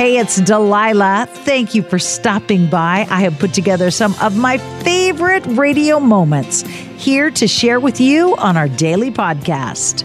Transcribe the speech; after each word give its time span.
Hey, 0.00 0.16
it's 0.16 0.40
Delilah. 0.40 1.26
Thank 1.28 1.74
you 1.74 1.82
for 1.82 1.98
stopping 1.98 2.70
by. 2.70 3.06
I 3.10 3.20
have 3.20 3.38
put 3.38 3.52
together 3.52 3.90
some 3.90 4.14
of 4.22 4.34
my 4.34 4.56
favorite 4.82 5.44
radio 5.44 6.00
moments 6.00 6.62
here 6.96 7.30
to 7.32 7.46
share 7.46 7.78
with 7.78 8.00
you 8.00 8.34
on 8.36 8.56
our 8.56 8.66
daily 8.66 9.10
podcast. 9.10 10.00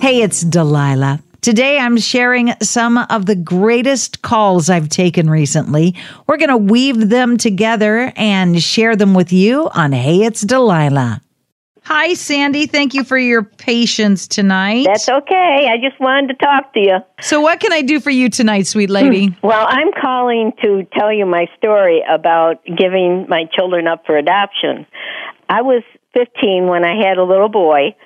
Hey, 0.00 0.22
it's 0.22 0.40
Delilah. 0.40 1.22
Today 1.42 1.78
I'm 1.78 1.98
sharing 1.98 2.54
some 2.62 2.96
of 2.96 3.26
the 3.26 3.36
greatest 3.36 4.22
calls 4.22 4.70
I've 4.70 4.88
taken 4.88 5.28
recently. 5.28 5.94
We're 6.26 6.38
going 6.38 6.48
to 6.48 6.56
weave 6.56 7.10
them 7.10 7.36
together 7.36 8.14
and 8.16 8.62
share 8.62 8.96
them 8.96 9.12
with 9.12 9.30
you 9.30 9.68
on 9.74 9.92
Hey, 9.92 10.22
it's 10.22 10.40
Delilah. 10.40 11.20
Hi, 11.88 12.12
Sandy. 12.12 12.66
Thank 12.66 12.92
you 12.92 13.02
for 13.02 13.16
your 13.16 13.42
patience 13.42 14.28
tonight. 14.28 14.84
That's 14.84 15.08
okay. 15.08 15.70
I 15.72 15.78
just 15.78 15.98
wanted 15.98 16.26
to 16.26 16.34
talk 16.34 16.74
to 16.74 16.80
you. 16.80 16.98
So, 17.22 17.40
what 17.40 17.60
can 17.60 17.72
I 17.72 17.80
do 17.80 17.98
for 17.98 18.10
you 18.10 18.28
tonight, 18.28 18.66
sweet 18.66 18.90
lady? 18.90 19.34
Well, 19.42 19.64
I'm 19.66 19.90
calling 19.98 20.52
to 20.62 20.86
tell 20.92 21.10
you 21.10 21.24
my 21.24 21.46
story 21.56 22.04
about 22.06 22.62
giving 22.66 23.24
my 23.30 23.46
children 23.56 23.86
up 23.86 24.04
for 24.04 24.18
adoption. 24.18 24.86
I 25.48 25.62
was 25.62 25.82
15 26.12 26.66
when 26.66 26.84
I 26.84 26.94
had 26.94 27.16
a 27.16 27.24
little 27.24 27.48
boy, 27.48 27.96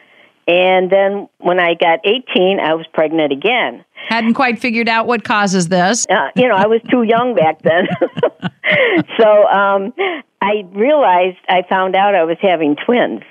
and 0.47 0.89
then 0.89 1.29
when 1.39 1.59
I 1.59 1.75
got 1.75 1.99
18, 2.05 2.61
I 2.61 2.75
was 2.75 2.87
pregnant 2.95 3.33
again. 3.33 3.85
Hadn't 4.09 4.35
quite 4.35 4.61
figured 4.61 4.89
out 4.89 5.09
what 5.09 5.25
causes 5.25 5.67
this. 5.67 6.07
Uh, 6.09 6.29
you 6.37 6.47
know, 6.47 6.55
I 6.55 6.69
was 6.69 6.81
too 6.89 7.03
young 7.03 7.35
back 7.35 7.63
then. 7.63 7.89
so 9.19 9.47
um, 9.49 9.93
I 10.41 10.63
realized, 10.71 11.39
I 11.49 11.63
found 11.69 11.97
out 11.97 12.15
I 12.15 12.23
was 12.23 12.37
having 12.41 12.77
twins. 12.77 13.23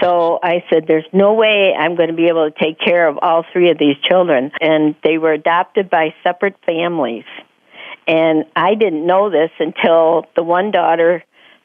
So 0.00 0.38
I 0.42 0.64
said, 0.70 0.86
there's 0.86 1.06
no 1.12 1.34
way 1.34 1.74
I'm 1.78 1.96
going 1.96 2.08
to 2.08 2.14
be 2.14 2.26
able 2.26 2.50
to 2.50 2.58
take 2.58 2.78
care 2.80 3.08
of 3.08 3.18
all 3.22 3.44
three 3.52 3.70
of 3.70 3.78
these 3.78 3.96
children. 4.08 4.50
And 4.60 4.94
they 5.04 5.18
were 5.18 5.32
adopted 5.32 5.88
by 5.90 6.14
separate 6.22 6.56
families. 6.66 7.24
And 8.06 8.46
I 8.56 8.74
didn't 8.74 9.06
know 9.06 9.30
this 9.30 9.50
until 9.58 10.24
the 10.34 10.42
one 10.42 10.70
daughter 10.70 11.22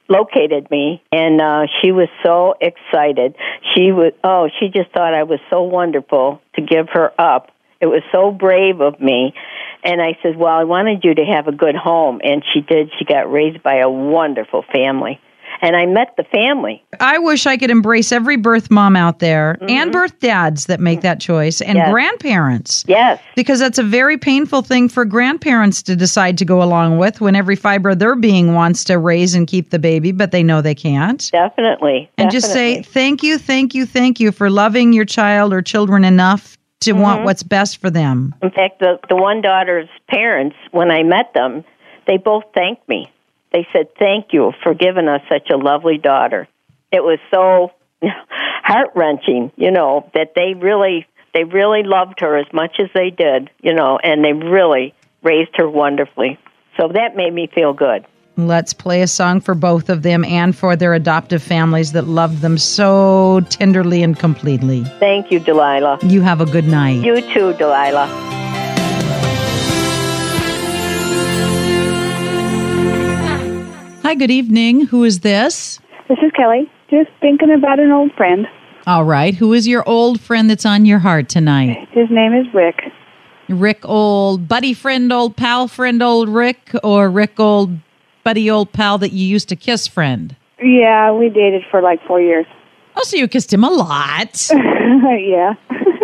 located 0.09 0.69
me 0.69 1.01
and 1.13 1.39
uh 1.39 1.65
she 1.81 1.93
was 1.93 2.09
so 2.23 2.55
excited. 2.59 3.35
She 3.73 3.93
was 3.93 4.11
oh 4.21 4.49
she 4.59 4.67
just 4.67 4.91
thought 4.91 5.13
i 5.13 5.23
was 5.23 5.39
so 5.49 5.63
wonderful 5.63 6.41
to 6.55 6.61
give 6.61 6.89
her 6.91 7.09
up. 7.17 7.51
It 7.79 7.85
was 7.85 8.03
so 8.11 8.29
brave 8.29 8.81
of 8.81 8.99
me. 8.99 9.33
And 9.81 10.01
i 10.01 10.17
said 10.21 10.35
well 10.35 10.53
i 10.53 10.65
wanted 10.65 11.05
you 11.05 11.15
to 11.15 11.23
have 11.23 11.47
a 11.47 11.53
good 11.53 11.75
home. 11.75 12.19
And 12.21 12.43
she 12.53 12.59
did. 12.59 12.91
She 12.99 13.05
got 13.05 13.31
raised 13.31 13.63
by 13.63 13.77
a 13.77 13.89
wonderful 13.89 14.65
family 14.73 15.21
and 15.63 15.77
I 15.77 15.85
met 15.85 16.13
the 16.17 16.25
family. 16.25 16.83
I 16.99 17.17
wish 17.17 17.47
I 17.47 17.55
could 17.55 17.71
embrace 17.71 18.11
every 18.11 18.35
birth 18.35 18.69
mom 18.69 18.97
out 18.97 19.19
there 19.19 19.57
mm-hmm. 19.61 19.69
and 19.69 19.91
birth 19.93 20.19
dads 20.19 20.65
that 20.65 20.81
make 20.81 21.01
that 21.01 21.21
choice 21.21 21.61
and 21.61 21.77
yes. 21.77 21.89
grandparents. 21.89 22.83
Yes. 22.85 23.21
Because 23.35 23.59
that's 23.59 23.77
a 23.77 23.83
very 23.83 24.17
painful 24.17 24.61
thing 24.61 24.89
for 24.89 25.05
grandparents 25.05 25.81
to 25.83 25.95
decide 25.95 26.37
to 26.39 26.45
go 26.45 26.61
along 26.61 26.97
with 26.97 27.21
when 27.21 27.33
every 27.33 27.55
fiber 27.55 27.91
of 27.91 27.99
their 27.99 28.15
being 28.15 28.53
wants 28.53 28.83
to 28.83 28.97
raise 28.97 29.33
and 29.33 29.47
keep 29.47 29.69
the 29.69 29.79
baby, 29.79 30.11
but 30.11 30.31
they 30.31 30.43
know 30.43 30.61
they 30.61 30.75
can't. 30.75 31.31
Definitely. 31.31 32.11
And 32.17 32.29
definitely. 32.29 32.39
just 32.39 32.51
say, 32.51 32.81
thank 32.81 33.23
you, 33.23 33.37
thank 33.37 33.73
you, 33.73 33.85
thank 33.85 34.19
you 34.19 34.33
for 34.33 34.49
loving 34.49 34.91
your 34.91 35.05
child 35.05 35.53
or 35.53 35.61
children 35.61 36.03
enough 36.03 36.57
to 36.81 36.91
mm-hmm. 36.91 37.01
want 37.01 37.23
what's 37.23 37.43
best 37.43 37.77
for 37.77 37.89
them. 37.89 38.35
In 38.41 38.51
fact, 38.51 38.79
the, 38.79 38.99
the 39.07 39.15
one 39.15 39.39
daughter's 39.39 39.87
parents, 40.09 40.57
when 40.71 40.91
I 40.91 41.03
met 41.03 41.33
them, 41.33 41.63
they 42.05 42.17
both 42.17 42.43
thanked 42.53 42.89
me 42.89 43.09
they 43.53 43.65
said, 43.71 43.95
Thank 43.97 44.33
you 44.33 44.51
for 44.63 44.73
giving 44.73 45.07
us 45.07 45.21
such 45.31 45.49
a 45.49 45.57
lovely 45.57 45.97
daughter. 45.97 46.47
It 46.91 47.03
was 47.03 47.19
so 47.31 47.71
heart 48.63 48.89
wrenching, 48.95 49.51
you 49.55 49.71
know, 49.71 50.09
that 50.13 50.33
they 50.35 50.53
really 50.59 51.07
they 51.33 51.43
really 51.45 51.83
loved 51.83 52.19
her 52.19 52.37
as 52.37 52.45
much 52.53 52.79
as 52.79 52.89
they 52.93 53.09
did, 53.09 53.49
you 53.61 53.73
know, 53.73 53.97
and 54.03 54.23
they 54.23 54.33
really 54.33 54.93
raised 55.23 55.51
her 55.55 55.69
wonderfully. 55.69 56.37
So 56.77 56.89
that 56.89 57.15
made 57.15 57.33
me 57.33 57.49
feel 57.53 57.73
good. 57.73 58.05
Let's 58.35 58.73
play 58.73 59.03
a 59.03 59.07
song 59.07 59.41
for 59.41 59.53
both 59.53 59.89
of 59.89 60.01
them 60.01 60.25
and 60.25 60.55
for 60.55 60.75
their 60.75 60.93
adoptive 60.95 61.43
families 61.43 61.91
that 61.91 62.07
loved 62.07 62.41
them 62.41 62.57
so 62.57 63.41
tenderly 63.49 64.01
and 64.01 64.17
completely. 64.17 64.83
Thank 64.99 65.31
you, 65.31 65.39
Delilah. 65.39 65.99
You 66.01 66.21
have 66.21 66.41
a 66.41 66.45
good 66.45 66.65
night. 66.65 67.03
You 67.03 67.21
too, 67.21 67.53
Delilah. 67.53 68.42
Hi, 74.13 74.17
good 74.17 74.29
evening. 74.29 74.85
Who 74.85 75.03
is 75.03 75.21
this? 75.21 75.79
This 76.07 76.19
is 76.19 76.31
Kelly. 76.37 76.71
Just 76.87 77.09
thinking 77.19 77.49
about 77.49 77.79
an 77.79 77.89
old 77.89 78.11
friend. 78.13 78.45
All 78.85 79.05
right. 79.05 79.33
Who 79.33 79.53
is 79.53 79.67
your 79.67 79.83
old 79.89 80.21
friend 80.21 80.47
that's 80.47 80.67
on 80.67 80.85
your 80.85 80.99
heart 80.99 81.29
tonight? 81.29 81.87
His 81.89 82.11
name 82.11 82.31
is 82.31 82.45
Rick. 82.53 82.91
Rick, 83.49 83.79
old 83.85 84.47
buddy 84.47 84.75
friend, 84.75 85.11
old 85.11 85.35
pal 85.35 85.67
friend, 85.67 86.03
old 86.03 86.29
Rick, 86.29 86.75
or 86.83 87.09
Rick, 87.09 87.39
old 87.39 87.71
buddy, 88.23 88.51
old 88.51 88.71
pal 88.71 88.99
that 88.99 89.13
you 89.13 89.25
used 89.25 89.49
to 89.49 89.55
kiss 89.55 89.87
friend? 89.87 90.35
Yeah, 90.61 91.11
we 91.11 91.29
dated 91.29 91.63
for 91.71 91.81
like 91.81 91.99
four 92.05 92.21
years. 92.21 92.45
Oh, 92.95 93.01
so 93.05 93.17
you 93.17 93.27
kissed 93.27 93.51
him 93.51 93.63
a 93.63 93.71
lot. 93.71 94.47
yeah. 94.53 95.55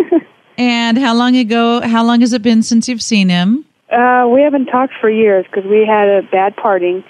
and 0.58 0.98
how 0.98 1.14
long 1.14 1.36
ago, 1.36 1.82
how 1.82 2.04
long 2.04 2.22
has 2.22 2.34
it 2.34 2.42
been 2.42 2.64
since 2.64 2.90
you've 2.90 3.04
seen 3.04 3.30
him? 3.30 3.66
Uh, 3.92 4.28
we 4.34 4.42
haven't 4.42 4.66
talked 4.66 4.94
for 5.00 5.12
years 5.12 5.46
because 5.46 5.70
we 5.70 5.86
had 5.86 6.08
a 6.08 6.24
bad 6.32 6.56
parting 6.56 7.04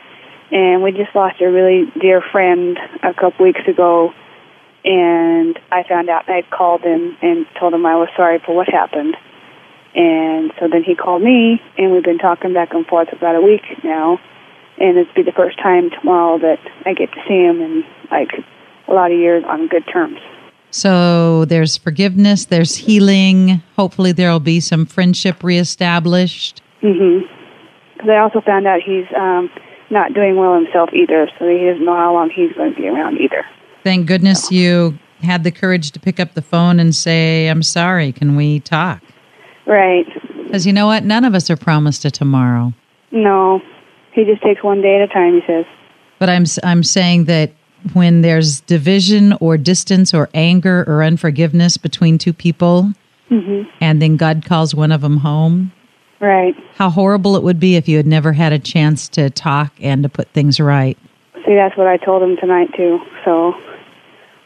and 0.52 0.84
we 0.84 0.92
just 0.92 1.14
lost 1.16 1.42
a 1.42 1.50
really 1.50 1.92
dear 2.00 2.22
friend 2.22 2.78
a 3.04 3.14
couple 3.14 3.46
weeks 3.46 3.62
ago 3.68 4.14
and 4.86 5.60
I 5.72 5.84
found 5.88 6.10
out 6.10 6.28
and 6.28 6.36
I 6.38 6.56
called 6.56 6.82
him 6.82 7.18
and 7.22 7.46
told 7.60 7.74
him 7.74 7.86
I 7.86 7.96
was 7.96 8.10
sorry 8.16 8.40
for 8.46 8.56
what 8.56 8.68
happened. 8.68 9.16
And 9.96 10.52
so 10.60 10.68
then 10.68 10.84
he 10.84 10.96
called 10.96 11.22
me 11.22 11.62
and 11.78 11.92
we've 11.92 12.04
been 12.04 12.18
talking 12.18 12.54
back 12.54 12.74
and 12.74 12.86
forth 12.88 13.12
about 13.12 13.36
a 13.36 13.42
week 13.42 13.64
now. 13.84 14.20
And 14.78 14.98
it'll 14.98 15.14
be 15.14 15.24
the 15.24 15.34
first 15.34 15.58
time 15.60 15.90
tomorrow 15.90 16.40
that 16.40 16.60
I 16.86 16.94
get 16.94 17.12
to 17.12 17.20
see 17.28 17.44
him 17.44 17.62
in 17.62 17.84
like 18.10 18.32
a 18.88 18.94
lot 18.94 19.12
of 19.12 19.18
years 19.20 19.44
on 19.46 19.68
good 19.68 19.84
terms. 19.92 20.20
So 20.72 21.46
there's 21.46 21.78
forgiveness, 21.78 22.46
there's 22.46 22.76
healing. 22.76 23.62
Hopefully 23.76 24.14
there'll 24.14 24.40
be 24.40 24.60
some 24.60 24.86
friendship 24.86 25.44
reestablished. 25.44 26.62
Mhm. 26.82 27.28
Because 27.96 28.10
I 28.10 28.18
also 28.18 28.40
found 28.40 28.66
out 28.66 28.82
he's 28.82 29.08
um 29.18 29.50
not 29.90 30.14
doing 30.14 30.36
well 30.36 30.56
himself 30.56 30.90
either, 30.94 31.30
so 31.38 31.48
he 31.48 31.66
doesn't 31.66 31.86
know 31.86 31.96
how 31.96 32.14
long 32.14 32.30
he's 32.30 32.52
going 32.54 32.74
to 32.74 32.80
be 32.80 32.88
around 32.88 33.18
either. 33.18 33.46
Thank 33.84 34.08
goodness 34.08 34.48
so. 34.48 34.56
you 34.56 35.00
had 35.22 35.44
the 35.44 35.52
courage 35.52 35.92
to 35.92 36.00
pick 36.00 36.20
up 36.20 36.34
the 36.34 36.42
phone 36.42 36.80
and 36.80 36.96
say, 36.96 37.48
I'm 37.48 37.64
sorry, 37.64 38.12
can 38.12 38.36
we 38.36 38.60
talk? 38.60 39.02
Right. 39.66 40.08
Because 40.44 40.66
you 40.66 40.74
know 40.74 40.88
what? 40.88 41.04
None 41.04 41.26
of 41.26 41.36
us 41.36 41.50
are 41.50 41.58
promised 41.58 42.06
a 42.06 42.12
tomorrow. 42.12 42.74
No. 43.12 43.62
He 44.14 44.26
just 44.26 44.42
takes 44.42 44.64
one 44.64 44.82
day 44.82 44.96
at 44.96 45.02
a 45.02 45.08
time, 45.08 45.36
he 45.36 45.42
says. 45.46 45.66
But 46.18 46.30
I'm, 46.30 46.46
I'm 46.64 46.84
saying 46.84 47.26
that 47.26 47.52
when 47.94 48.22
there's 48.22 48.62
division 48.62 49.34
or 49.34 49.58
distance 49.58 50.14
or 50.14 50.30
anger 50.34 50.84
or 50.88 51.04
unforgiveness 51.04 51.78
between 51.78 52.18
two 52.18 52.34
people, 52.34 52.94
mm-hmm. 53.30 53.70
and 53.80 54.02
then 54.02 54.18
God 54.18 54.44
calls 54.46 54.76
one 54.76 54.92
of 54.92 55.02
them 55.02 55.18
home, 55.18 55.72
Right. 56.20 56.56
How 56.76 56.90
horrible 56.90 57.36
it 57.36 57.44
would 57.44 57.60
be 57.60 57.76
if 57.76 57.88
you 57.88 57.98
had 57.98 58.08
never 58.08 58.34
had 58.34 58.52
a 58.52 58.60
chance 58.60 59.08
to 59.10 59.30
talk 59.30 59.74
and 59.80 60.04
to 60.04 60.10
put 60.10 60.28
things 60.30 60.60
right. 60.60 60.98
See, 61.46 61.56
that's 61.56 61.78
what 61.78 61.88
I 61.88 61.98
told 61.98 62.22
him 62.22 62.36
tonight, 62.38 62.70
too. 62.76 63.00
So 63.24 63.54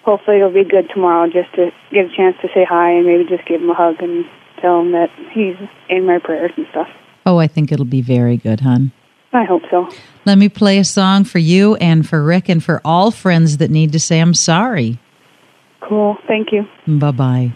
hopefully 0.04 0.38
it'll 0.38 0.54
be 0.54 0.64
good 0.64 0.90
tomorrow 0.94 1.28
just 1.28 1.54
to 1.56 1.72
get 1.92 2.06
a 2.06 2.16
chance 2.16 2.36
to 2.42 2.48
say 2.54 2.66
hi 2.68 2.92
and 2.92 3.06
maybe 3.06 3.26
just 3.28 3.48
give 3.48 3.62
him 3.62 3.70
a 3.70 3.74
hug 3.74 3.96
and 4.02 4.26
tell 4.62 4.82
him 4.82 4.92
that 4.92 5.10
he's 5.32 5.56
in 5.90 6.06
my 6.06 6.20
prayers 6.20 6.52
and 6.58 6.68
stuff. 6.70 6.88
Oh, 7.26 7.40
I 7.40 7.48
think 7.48 7.72
it'll 7.72 7.86
be 7.86 8.02
very 8.02 8.38
good, 8.38 8.60
hon. 8.60 8.92
I 9.32 9.46
hope 9.46 9.64
so. 9.72 9.90
Let 10.26 10.38
me 10.38 10.48
play 10.48 10.78
a 10.78 10.84
song 10.84 11.24
for 11.24 11.40
you 11.40 11.76
and 11.78 12.08
for 12.08 12.24
Rick 12.24 12.50
and 12.50 12.64
for 12.64 12.82
all 12.86 13.10
friends 13.10 13.58
that 13.58 13.72
need 13.72 13.92
to 13.94 14.00
say 14.00 14.20
I'm 14.20 14.36
sorry. 14.36 15.00
Cool. 15.82 16.18
Thank 16.28 16.50
you. 16.52 16.66
Bye 16.88 17.12
bye. 17.12 17.56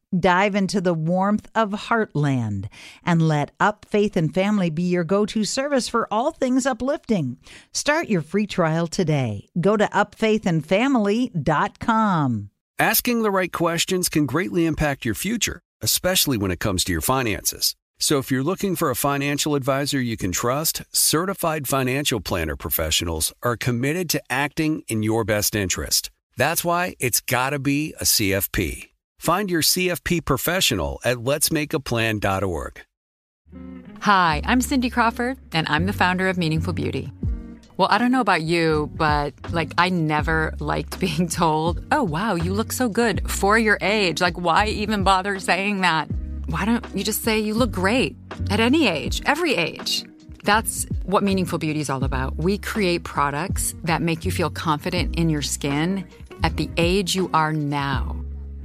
Dive 0.17 0.55
into 0.55 0.81
the 0.81 0.93
warmth 0.93 1.49
of 1.55 1.71
Heartland 1.71 2.67
and 3.05 3.21
let 3.21 3.51
Up 3.59 3.85
Faith 3.89 4.17
and 4.17 4.33
Family 4.33 4.69
be 4.69 4.83
your 4.83 5.05
go 5.05 5.25
to 5.27 5.45
service 5.45 5.87
for 5.87 6.07
all 6.11 6.31
things 6.31 6.65
uplifting. 6.65 7.37
Start 7.71 8.09
your 8.09 8.21
free 8.21 8.45
trial 8.45 8.87
today. 8.87 9.47
Go 9.59 9.77
to 9.77 9.85
upfaithandfamily.com. 9.85 12.49
Asking 12.77 13.21
the 13.21 13.31
right 13.31 13.53
questions 13.53 14.09
can 14.09 14.25
greatly 14.25 14.65
impact 14.65 15.05
your 15.05 15.15
future, 15.15 15.61
especially 15.81 16.37
when 16.37 16.51
it 16.51 16.59
comes 16.59 16.83
to 16.83 16.91
your 16.91 17.01
finances. 17.01 17.75
So 17.99 18.17
if 18.17 18.31
you're 18.31 18.43
looking 18.43 18.75
for 18.75 18.89
a 18.89 18.95
financial 18.95 19.55
advisor 19.55 20.01
you 20.01 20.17
can 20.17 20.31
trust, 20.31 20.81
certified 20.91 21.67
financial 21.67 22.19
planner 22.19 22.55
professionals 22.55 23.31
are 23.43 23.55
committed 23.55 24.09
to 24.09 24.23
acting 24.29 24.81
in 24.87 25.03
your 25.03 25.23
best 25.23 25.55
interest. 25.55 26.09
That's 26.35 26.65
why 26.65 26.95
it's 26.99 27.21
got 27.21 27.51
to 27.51 27.59
be 27.59 27.93
a 28.01 28.03
CFP. 28.03 28.90
Find 29.21 29.51
your 29.51 29.61
CFP 29.61 30.25
professional 30.25 30.99
at 31.05 31.17
letsmakeaplan.org. 31.17 32.81
Hi, 33.99 34.41
I'm 34.43 34.61
Cindy 34.61 34.89
Crawford, 34.89 35.37
and 35.51 35.67
I'm 35.69 35.85
the 35.85 35.93
founder 35.93 36.27
of 36.27 36.39
Meaningful 36.39 36.73
Beauty. 36.73 37.13
Well, 37.77 37.87
I 37.91 37.99
don't 37.99 38.11
know 38.11 38.21
about 38.21 38.41
you, 38.41 38.89
but 38.95 39.35
like, 39.51 39.73
I 39.77 39.89
never 39.89 40.55
liked 40.59 40.99
being 40.99 41.27
told, 41.27 41.85
oh, 41.91 42.01
wow, 42.01 42.33
you 42.33 42.51
look 42.51 42.71
so 42.71 42.89
good 42.89 43.29
for 43.29 43.59
your 43.59 43.77
age. 43.79 44.21
Like, 44.21 44.39
why 44.39 44.65
even 44.65 45.03
bother 45.03 45.37
saying 45.37 45.81
that? 45.81 46.09
Why 46.47 46.65
don't 46.65 46.83
you 46.95 47.03
just 47.03 47.23
say 47.23 47.39
you 47.39 47.53
look 47.53 47.69
great 47.69 48.15
at 48.49 48.59
any 48.59 48.87
age, 48.87 49.21
every 49.27 49.53
age? 49.53 50.03
That's 50.45 50.87
what 51.05 51.21
Meaningful 51.21 51.59
Beauty 51.59 51.79
is 51.79 51.91
all 51.91 52.03
about. 52.03 52.37
We 52.37 52.57
create 52.57 53.03
products 53.03 53.75
that 53.83 54.01
make 54.01 54.25
you 54.25 54.31
feel 54.31 54.49
confident 54.49 55.15
in 55.15 55.29
your 55.29 55.43
skin 55.43 56.07
at 56.43 56.57
the 56.57 56.71
age 56.75 57.13
you 57.13 57.29
are 57.35 57.53
now. 57.53 58.20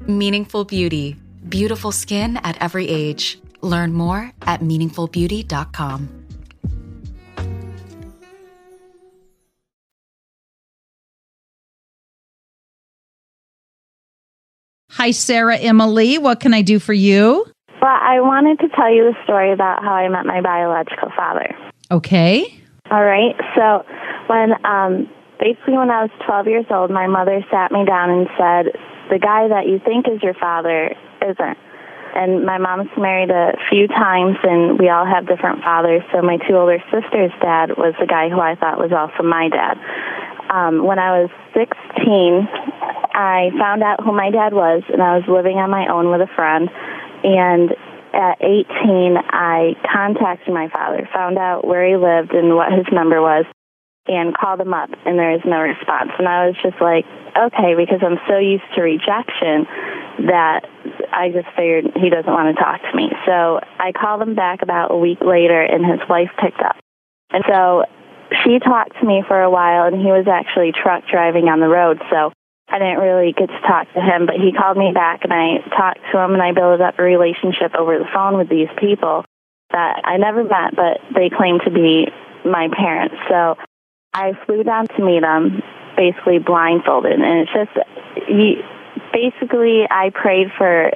Meaningful 0.09 0.65
Beauty. 0.65 1.17
Beautiful 1.49 1.93
skin 1.93 2.37
at 2.39 2.61
every 2.63 2.89
age. 2.89 3.39
Learn 3.63 3.93
more 3.93 4.33
at 4.43 4.61
meaningfulbeauty.com. 4.61 6.27
Hi, 14.97 15.11
Sarah 15.11 15.59
Emily. 15.59 16.17
What 16.17 16.41
can 16.41 16.55
I 16.55 16.63
do 16.63 16.79
for 16.79 16.95
you? 16.95 17.45
Well, 17.83 17.99
I 18.01 18.21
wanted 18.21 18.59
to 18.61 18.69
tell 18.75 18.91
you 18.91 19.13
the 19.13 19.15
story 19.25 19.53
about 19.53 19.85
how 19.85 19.93
I 19.93 20.09
met 20.09 20.25
my 20.25 20.41
biological 20.41 21.11
father. 21.15 21.55
Okay. 21.91 22.63
All 22.91 23.05
right. 23.05 23.37
So, 23.55 23.85
when 24.27 24.55
um, 24.65 25.07
basically 25.39 25.77
when 25.77 25.91
I 25.91 26.03
was 26.03 26.11
12 26.25 26.47
years 26.47 26.65
old, 26.71 26.91
my 26.91 27.07
mother 27.07 27.45
sat 27.51 27.73
me 27.73 27.85
down 27.85 28.11
and 28.11 28.27
said, 28.39 28.73
"The 29.11 29.19
guy 29.19 29.49
that 29.49 29.67
you 29.67 29.79
think 29.79 30.09
is 30.09 30.23
your 30.23 30.35
father 30.35 30.95
isn't." 31.23 31.59
And 32.15 32.47
my 32.47 32.57
mom's 32.57 32.89
married 32.97 33.31
a 33.31 33.53
few 33.69 33.89
times, 33.89 34.39
and 34.43 34.79
we 34.79 34.89
all 34.89 35.05
have 35.05 35.27
different 35.27 35.63
fathers. 35.63 36.03
So 36.13 36.23
my 36.23 36.39
two 36.49 36.57
older 36.57 36.83
sisters' 36.91 37.33
dad 37.43 37.77
was 37.77 37.95
the 38.01 38.07
guy 38.07 38.31
who 38.31 38.41
I 38.41 38.55
thought 38.55 38.79
was 38.79 38.93
also 38.93 39.23
my 39.23 39.51
dad. 39.51 39.77
Um, 40.49 40.85
when 40.85 40.99
I 40.99 41.21
was 41.21 41.31
16, 41.53 42.49
I 43.13 43.51
found 43.59 43.83
out 43.83 44.03
who 44.03 44.13
my 44.13 44.31
dad 44.31 44.55
was, 44.55 44.83
and 44.89 45.03
I 45.03 45.17
was 45.17 45.25
living 45.29 45.59
on 45.59 45.69
my 45.69 45.89
own 45.89 46.11
with 46.11 46.23
a 46.23 46.33
friend. 46.35 46.71
And 47.25 47.73
at 48.15 48.41
18, 48.41 49.19
I 49.29 49.77
contacted 49.93 50.55
my 50.55 50.69
father, 50.69 51.09
found 51.13 51.37
out 51.37 51.67
where 51.67 51.87
he 51.87 51.97
lived 51.97 52.33
and 52.33 52.57
what 52.57 52.73
his 52.73 52.87
number 52.93 53.21
was, 53.21 53.45
and 54.09 54.37
call 54.37 54.57
them 54.57 54.75
up, 54.75 54.91
and 55.05 55.19
there 55.19 55.33
was 55.33 55.43
no 55.45 55.61
response. 55.61 56.11
And 56.19 56.29
I 56.29 56.47
was 56.47 56.57
just 56.63 56.81
like, 56.81 57.05
okay, 57.37 57.75
because 57.75 58.01
I'm 58.03 58.19
so 58.29 58.39
used 58.39 58.65
to 58.75 58.83
rejection 58.83 59.67
that 60.27 60.65
I 61.13 61.31
just 61.31 61.49
figured 61.57 61.93
he 61.97 62.09
doesn't 62.09 62.31
want 62.31 62.57
to 62.57 62.63
talk 62.63 62.81
to 62.81 62.97
me. 62.97 63.11
So 63.27 63.61
I 63.79 63.93
called 63.93 64.23
him 64.23 64.35
back 64.35 64.63
about 64.63 64.93
a 64.93 64.97
week 64.97 65.21
later, 65.21 65.61
and 65.61 65.85
his 65.85 66.01
wife 66.09 66.31
picked 66.41 66.61
up. 66.61 66.77
And 67.31 67.45
so 67.49 67.85
she 68.45 68.59
talked 68.59 68.99
to 69.01 69.07
me 69.07 69.23
for 69.27 69.41
a 69.41 69.51
while, 69.51 69.87
and 69.87 69.97
he 69.97 70.11
was 70.11 70.27
actually 70.27 70.73
truck 70.73 71.05
driving 71.11 71.49
on 71.49 71.61
the 71.61 71.69
road, 71.69 72.01
so 72.11 72.33
I 72.69 72.79
didn't 72.79 72.99
really 72.99 73.33
get 73.33 73.49
to 73.49 73.61
talk 73.67 73.93
to 73.95 74.01
him. 74.01 74.27
But 74.27 74.37
he 74.37 74.53
called 74.53 74.77
me 74.77 74.93
back, 74.95 75.21
and 75.23 75.33
I 75.33 75.59
talked 75.77 76.01
to 76.13 76.19
him, 76.19 76.33
and 76.33 76.43
I 76.43 76.53
built 76.53 76.81
up 76.81 76.99
a 76.99 77.03
relationship 77.03 77.75
over 77.75 77.99
the 77.99 78.09
phone 78.15 78.39
with 78.39 78.49
these 78.49 78.71
people 78.79 79.25
that 79.71 80.03
I 80.05 80.17
never 80.17 80.45
met, 80.45 80.75
but 80.75 81.01
they 81.15 81.29
claimed 81.29 81.63
to 81.65 81.71
be 81.71 82.09
my 82.45 82.69
parents. 82.73 83.17
So 83.29 83.57
I 84.17 84.33
flew 84.47 84.65
down 84.65 84.87
to 84.89 85.05
meet 85.05 85.23
him, 85.23 85.63
basically 85.95 86.39
blindfolded, 86.39 87.13
and 87.13 87.41
it's 87.41 87.53
just 87.53 87.87
he, 88.27 88.57
basically 89.13 89.85
I 89.91 90.11
prayed 90.11 90.49
for 90.57 90.91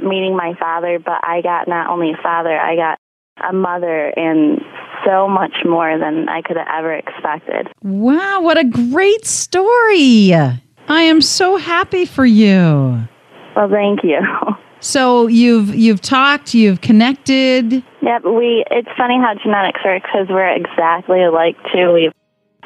meeting 0.00 0.36
my 0.36 0.54
father, 0.58 1.00
but 1.00 1.18
I 1.24 1.42
got 1.42 1.66
not 1.66 1.90
only 1.90 2.12
a 2.12 2.22
father, 2.22 2.56
I 2.56 2.76
got 2.76 2.98
a 3.42 3.52
mother 3.52 4.12
and 4.16 4.60
so 5.04 5.28
much 5.28 5.64
more 5.64 5.98
than 5.98 6.28
I 6.28 6.42
could 6.42 6.56
have 6.56 6.68
ever 6.72 6.94
expected. 6.94 7.66
Wow, 7.82 8.40
what 8.42 8.56
a 8.56 8.64
great 8.64 9.26
story. 9.26 10.32
I 10.32 10.60
am 11.02 11.20
so 11.20 11.56
happy 11.56 12.04
for 12.04 12.24
you. 12.24 13.08
Well, 13.56 13.68
thank 13.68 14.04
you. 14.04 14.20
So 14.82 15.26
you've 15.26 15.74
you've 15.74 16.00
talked, 16.00 16.54
you've 16.54 16.80
connected. 16.80 17.70
Yep, 18.00 18.24
we. 18.24 18.64
It's 18.70 18.88
funny 18.96 19.18
how 19.18 19.34
genetics 19.42 19.84
work 19.84 20.02
because 20.02 20.26
we're 20.30 20.56
exactly 20.56 21.22
alike 21.22 21.56
too. 21.70 21.92
We've 21.92 22.12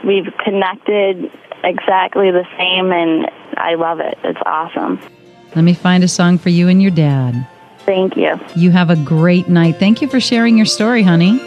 we've 0.06 0.32
connected 0.44 1.30
exactly 1.62 2.30
the 2.30 2.44
same, 2.58 2.92
and 2.92 3.30
I 3.56 3.74
love 3.74 4.00
it. 4.00 4.18
It's 4.24 4.40
awesome. 4.44 5.00
Let 5.54 5.62
me 5.62 5.74
find 5.74 6.04
a 6.04 6.08
song 6.08 6.38
for 6.38 6.50
you 6.50 6.68
and 6.68 6.82
your 6.82 6.90
dad. 6.90 7.46
Thank 7.80 8.16
you. 8.16 8.38
You 8.56 8.70
have 8.70 8.90
a 8.90 8.96
great 8.96 9.48
night. 9.48 9.76
Thank 9.76 10.02
you 10.02 10.08
for 10.08 10.20
sharing 10.20 10.56
your 10.56 10.66
story, 10.66 11.02
honey. 11.02 11.38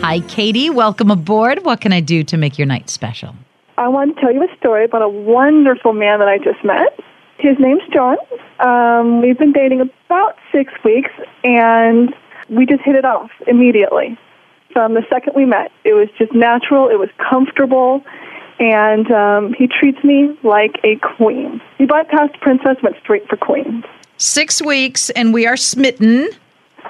Hi, 0.00 0.20
Katie. 0.28 0.70
Welcome 0.70 1.10
aboard. 1.10 1.64
What 1.64 1.80
can 1.80 1.92
I 1.92 2.00
do 2.00 2.22
to 2.24 2.36
make 2.36 2.58
your 2.58 2.66
night 2.66 2.90
special? 2.90 3.34
I 3.76 3.88
want 3.88 4.14
to 4.14 4.20
tell 4.20 4.32
you 4.32 4.42
a 4.42 4.56
story 4.56 4.84
about 4.84 5.02
a 5.02 5.08
wonderful 5.08 5.92
man 5.92 6.20
that 6.20 6.28
I 6.28 6.38
just 6.38 6.64
met. 6.64 6.98
His 7.38 7.56
name's 7.58 7.82
John. 7.92 8.16
Um, 8.60 9.20
we've 9.20 9.38
been 9.38 9.52
dating 9.52 9.80
about 9.80 10.36
six 10.52 10.72
weeks, 10.84 11.10
and 11.42 12.14
we 12.48 12.66
just 12.66 12.82
hit 12.82 12.94
it 12.94 13.04
off 13.04 13.30
immediately. 13.46 14.18
From 14.72 14.94
the 14.94 15.02
second 15.08 15.34
we 15.34 15.46
met, 15.46 15.72
it 15.84 15.94
was 15.94 16.08
just 16.18 16.34
natural, 16.34 16.88
it 16.88 16.98
was 16.98 17.08
comfortable, 17.30 18.04
and 18.58 19.10
um, 19.10 19.54
he 19.54 19.66
treats 19.66 20.02
me 20.04 20.36
like 20.42 20.78
a 20.84 20.96
queen. 21.16 21.60
He 21.78 21.86
bypassed 21.86 22.40
princess, 22.40 22.76
went 22.82 22.96
straight 23.02 23.26
for 23.28 23.36
queen. 23.36 23.84
Six 24.18 24.62
weeks, 24.62 25.10
and 25.10 25.32
we 25.32 25.46
are 25.46 25.56
smitten. 25.56 26.28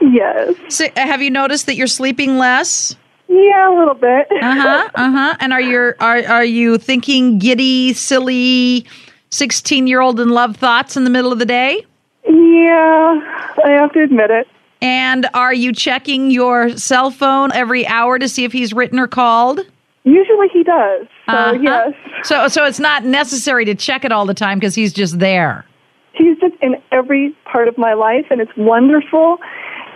Yes. 0.00 0.54
So, 0.68 0.86
have 0.96 1.22
you 1.22 1.30
noticed 1.30 1.66
that 1.66 1.76
you're 1.76 1.86
sleeping 1.86 2.38
less? 2.38 2.96
Yeah, 3.28 3.68
a 3.68 3.74
little 3.76 3.94
bit. 3.94 4.26
Uh 4.30 4.54
huh. 4.54 4.90
Uh 4.94 5.10
huh. 5.10 5.36
And 5.40 5.52
are 5.52 5.60
you 5.60 5.94
are 6.00 6.24
are 6.26 6.44
you 6.44 6.78
thinking 6.78 7.38
giddy, 7.38 7.92
silly, 7.92 8.86
sixteen 9.30 9.86
year 9.86 10.00
old 10.00 10.20
in 10.20 10.28
love 10.28 10.56
thoughts 10.56 10.96
in 10.96 11.04
the 11.04 11.10
middle 11.10 11.32
of 11.32 11.38
the 11.38 11.46
day? 11.46 11.84
yeah, 12.28 13.20
I 13.64 13.70
have 13.70 13.92
to 13.92 14.02
admit 14.02 14.30
it. 14.30 14.48
And 14.82 15.26
are 15.34 15.54
you 15.54 15.72
checking 15.72 16.30
your 16.30 16.76
cell 16.76 17.10
phone 17.10 17.50
every 17.52 17.86
hour 17.86 18.18
to 18.18 18.28
see 18.28 18.44
if 18.44 18.52
he's 18.52 18.72
written 18.72 18.98
or 18.98 19.06
called? 19.08 19.60
Usually 20.04 20.48
he 20.52 20.62
does. 20.62 21.06
So, 21.28 21.32
Uh-huh. 21.32 21.58
yes. 21.60 21.92
So 22.24 22.48
so 22.48 22.64
it's 22.64 22.78
not 22.80 23.04
necessary 23.04 23.64
to 23.64 23.74
check 23.74 24.04
it 24.04 24.12
all 24.12 24.26
the 24.26 24.34
time 24.34 24.58
because 24.58 24.74
he's 24.74 24.92
just 24.92 25.18
there. 25.18 25.64
he's 26.12 26.38
just 26.38 26.54
in 26.62 26.76
every 26.92 27.34
part 27.44 27.68
of 27.68 27.76
my 27.78 27.94
life 27.94 28.26
and 28.30 28.40
it's 28.40 28.52
wonderful 28.56 29.38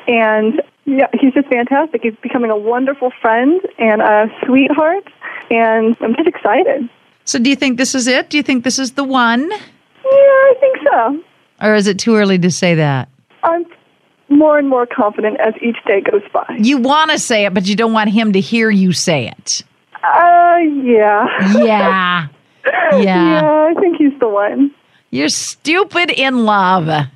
and 0.08 0.60
yeah 0.84 1.06
he's 1.20 1.32
just 1.32 1.48
fantastic 1.48 2.02
he's 2.02 2.14
becoming 2.22 2.50
a 2.50 2.56
wonderful 2.56 3.10
friend 3.22 3.60
and 3.78 4.02
a 4.02 4.26
sweetheart 4.44 5.06
and 5.50 5.96
i'm 6.00 6.14
just 6.14 6.28
excited 6.28 6.88
So 7.24 7.38
do 7.38 7.48
you 7.48 7.56
think 7.56 7.78
this 7.78 7.94
is 7.94 8.06
it? 8.06 8.28
Do 8.30 8.36
you 8.36 8.42
think 8.42 8.64
this 8.64 8.78
is 8.78 8.92
the 8.92 9.04
one? 9.04 9.48
yeah 9.50 9.58
i 10.50 10.54
think 10.60 10.76
so 10.90 11.22
Or 11.62 11.74
is 11.74 11.86
it 11.86 11.98
too 11.98 12.16
early 12.16 12.38
to 12.38 12.50
say 12.50 12.74
that? 12.74 13.08
i'm 13.44 13.64
more 14.30 14.58
and 14.58 14.68
more 14.68 14.86
confident 14.86 15.38
as 15.40 15.54
each 15.60 15.76
day 15.86 16.00
goes 16.00 16.22
by 16.32 16.56
You 16.58 16.78
want 16.78 17.10
to 17.10 17.18
say 17.18 17.44
it, 17.46 17.52
but 17.54 17.66
you 17.66 17.76
don't 17.76 17.92
want 17.92 18.10
him 18.10 18.32
to 18.32 18.40
hear 18.40 18.70
you 18.70 18.92
say 18.92 19.28
it. 19.28 19.62
uh 20.02 20.56
yeah 20.82 21.26
Yeah. 21.64 22.28
Yeah. 22.92 23.00
yeah 23.00 23.66
i 23.70 23.74
think 23.80 23.96
he's 23.96 24.18
the 24.20 24.28
one 24.28 24.70
You're 25.10 25.28
stupid 25.30 26.10
in 26.10 26.44
love. 26.44 27.06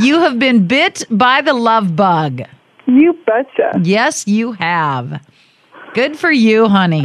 You 0.00 0.20
have 0.20 0.38
been 0.38 0.66
bit 0.66 1.04
by 1.10 1.42
the 1.42 1.52
love 1.54 1.94
bug. 1.94 2.42
you 2.86 3.12
betcha 3.26 3.78
Yes, 3.82 4.26
you 4.26 4.52
have. 4.52 5.20
Good 5.94 6.16
for 6.18 6.30
you, 6.32 6.66
honey. 6.68 7.04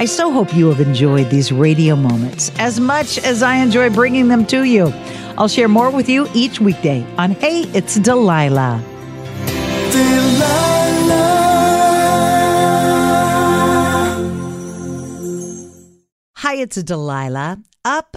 I 0.00 0.04
so 0.06 0.30
hope 0.30 0.54
you 0.54 0.68
have 0.68 0.80
enjoyed 0.80 1.28
these 1.28 1.50
radio 1.50 1.96
moments 1.96 2.52
as 2.58 2.78
much 2.78 3.18
as 3.18 3.42
I 3.42 3.56
enjoy 3.56 3.90
bringing 3.90 4.28
them 4.28 4.46
to 4.46 4.62
you. 4.62 4.92
I'll 5.38 5.46
share 5.48 5.68
more 5.68 5.90
with 5.90 6.08
you 6.08 6.26
each 6.34 6.60
weekday 6.60 7.06
on 7.16 7.30
Hey, 7.30 7.62
It's 7.72 7.94
Delilah. 7.94 8.82
Hi, 16.36 16.54
it's 16.54 16.82
Delilah. 16.82 17.58
Up, 17.84 18.16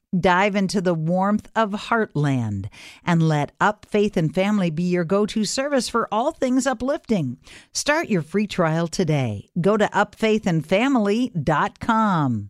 Dive 0.17 0.55
into 0.57 0.81
the 0.81 0.93
warmth 0.93 1.49
of 1.55 1.71
Heartland 1.71 2.67
and 3.05 3.25
let 3.25 3.53
Up 3.61 3.85
Faith 3.89 4.17
and 4.17 4.35
Family 4.35 4.69
be 4.69 4.83
your 4.83 5.05
go 5.05 5.25
to 5.25 5.45
service 5.45 5.87
for 5.87 6.09
all 6.11 6.33
things 6.33 6.67
uplifting. 6.67 7.37
Start 7.71 8.09
your 8.09 8.21
free 8.21 8.45
trial 8.45 8.87
today. 8.87 9.47
Go 9.61 9.77
to 9.77 9.85
upfaithandfamily.com. 9.85 12.49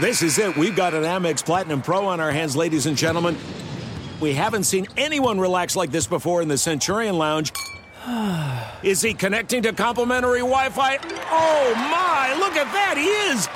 This 0.00 0.22
is 0.22 0.38
it. 0.38 0.56
We've 0.56 0.74
got 0.74 0.94
an 0.94 1.02
Amex 1.02 1.44
Platinum 1.44 1.82
Pro 1.82 2.06
on 2.06 2.20
our 2.20 2.32
hands, 2.32 2.56
ladies 2.56 2.86
and 2.86 2.96
gentlemen. 2.96 3.36
We 4.18 4.32
haven't 4.32 4.64
seen 4.64 4.86
anyone 4.96 5.38
relax 5.38 5.76
like 5.76 5.90
this 5.90 6.06
before 6.06 6.40
in 6.40 6.48
the 6.48 6.56
Centurion 6.56 7.18
Lounge. 7.18 7.52
Is 8.82 9.02
he 9.02 9.12
connecting 9.12 9.62
to 9.64 9.74
complimentary 9.74 10.38
Wi 10.38 10.70
Fi? 10.70 10.96
Oh 11.30 11.74
my, 11.74 12.34
look 12.38 12.56
at 12.56 12.72
that, 12.72 12.96
he 12.96 13.08
is! 13.32 13.46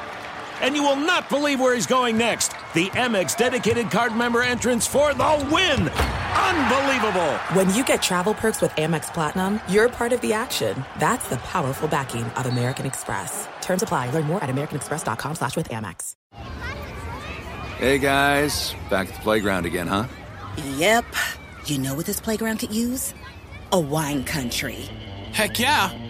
And 0.60 0.74
you 0.74 0.82
will 0.82 0.96
not 0.96 1.28
believe 1.28 1.60
where 1.60 1.74
he's 1.74 1.86
going 1.86 2.16
next. 2.16 2.52
The 2.74 2.86
Amex 2.90 3.36
dedicated 3.36 3.90
card 3.90 4.14
member 4.14 4.42
entrance 4.42 4.86
for 4.86 5.12
the 5.14 5.48
win. 5.52 5.88
Unbelievable. 5.88 7.32
When 7.54 7.72
you 7.74 7.84
get 7.84 8.02
travel 8.02 8.34
perks 8.34 8.60
with 8.60 8.70
Amex 8.72 9.12
Platinum, 9.12 9.60
you're 9.68 9.88
part 9.88 10.12
of 10.12 10.20
the 10.20 10.32
action. 10.32 10.84
That's 10.98 11.28
the 11.28 11.36
powerful 11.38 11.88
backing 11.88 12.24
of 12.24 12.46
American 12.46 12.86
Express. 12.86 13.48
Terms 13.60 13.82
apply. 13.82 14.10
Learn 14.10 14.24
more 14.24 14.42
at 14.42 14.50
americanexpress.com 14.50 15.34
slash 15.34 15.56
with 15.56 15.68
Amex. 15.68 16.14
Hey 17.78 17.98
guys, 17.98 18.74
back 18.90 19.08
at 19.08 19.14
the 19.14 19.20
playground 19.20 19.64
again, 19.66 19.86
huh? 19.86 20.04
Yep. 20.78 21.04
You 21.66 21.78
know 21.78 21.94
what 21.94 22.06
this 22.06 22.18
playground 22.18 22.58
could 22.58 22.74
use? 22.74 23.14
A 23.70 23.78
wine 23.78 24.24
country. 24.24 24.88
Heck 25.32 25.60
yeah, 25.60 25.90